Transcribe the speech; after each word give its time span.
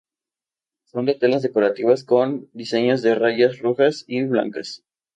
Las 0.83 0.89
son 0.93 1.05
telas 1.19 1.43
decorativas 1.43 2.03
con 2.03 2.49
diseños 2.53 3.03
de 3.03 3.13
rayas 3.13 3.59
rojas 3.59 4.03
y 4.07 4.23
blancas. 4.23 4.83